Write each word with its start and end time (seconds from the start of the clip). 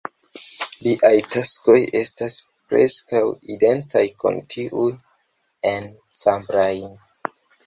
Liaj 0.85 1.17
taskoj 1.33 1.75
estis 1.99 2.37
preskaŭ 2.71 3.21
identaj 3.57 4.03
kun 4.25 4.41
tiuj 4.55 4.87
en 5.75 5.87
Cambrai. 6.23 6.77